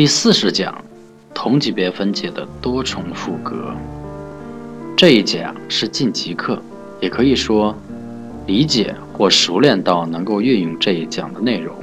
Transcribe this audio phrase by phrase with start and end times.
[0.00, 0.82] 第四十讲，
[1.34, 3.70] 同级别分解的多重复格。
[4.96, 6.58] 这一讲是晋级课，
[7.02, 7.76] 也可以说
[8.46, 11.76] 理解或熟练到能够运用这一讲的内容。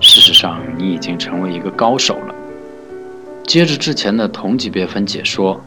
[0.00, 2.34] 事实上，你已经成为一个高手了。
[3.44, 5.60] 接着之前的同级别分解说，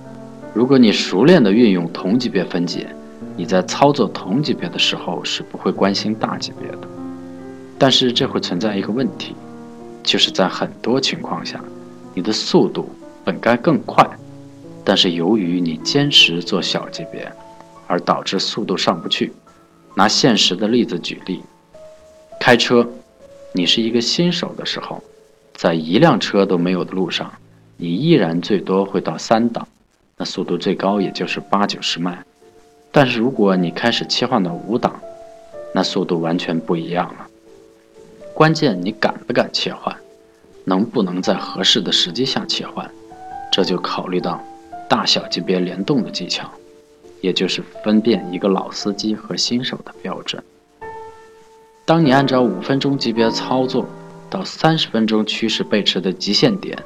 [0.54, 2.88] 如果你熟练的运用同级别分解，
[3.36, 6.88] 你在操作同级别的时候是不会关心大级别的。
[7.78, 9.36] 但是这会存在一个问题，
[10.02, 11.62] 就是在很多情况下，
[12.14, 12.90] 你的速度
[13.24, 14.06] 本该更快，
[14.84, 17.32] 但是由于你坚持做小级别，
[17.88, 19.32] 而导致速度上不去。
[19.96, 21.42] 拿现实的例子举例，
[22.40, 22.88] 开车。
[23.54, 25.04] 你是一个新手的时候，
[25.54, 27.30] 在一辆车都没有的路上，
[27.76, 29.68] 你依然最多会到三档，
[30.16, 32.24] 那速度最高也就是八九十迈。
[32.94, 34.98] 但是如果你开始切换到五档，
[35.74, 37.28] 那速度完全不一样了。
[38.34, 39.94] 关键你敢不敢切换，
[40.64, 42.90] 能不能在合适的时机下切换，
[43.52, 44.44] 这就考虑到
[44.90, 46.50] 大小级别联动的技巧，
[47.22, 50.44] 也就是分辨一个老司机和新手的标准。
[51.86, 53.86] 当你按照五分钟级别操作
[54.30, 56.78] 到三十分钟趋势背驰的极限点，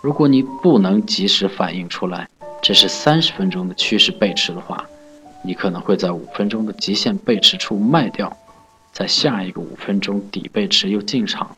[0.00, 2.28] 如果你不能及时反应出来
[2.62, 4.86] 这是三十分钟的趋势背驰的话，
[5.42, 8.34] 你可能会在五分钟的极限背驰处卖掉，
[8.92, 11.56] 在下一个五分钟底背驰又进场。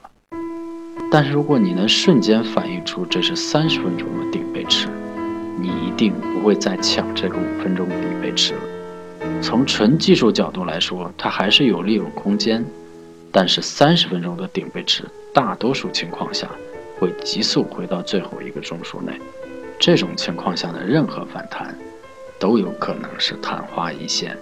[1.15, 4.89] 但是如果你能瞬间反应出这是三十分钟的顶背驰，
[5.61, 8.61] 你一定不会再抢这个五分钟的底背驰了。
[9.43, 12.65] 从纯技术角度来说，它还是有利润空间，
[13.31, 16.49] 但是三十分钟的顶背驰，大多数情况下
[16.99, 19.13] 会急速回到最后一个中枢内。
[19.79, 21.77] 这种情况下的任何反弹，
[22.39, 24.35] 都有可能是昙花一现。